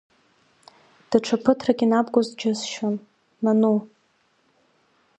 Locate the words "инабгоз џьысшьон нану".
1.85-3.77